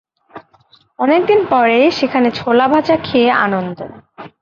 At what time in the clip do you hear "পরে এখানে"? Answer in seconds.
1.49-2.29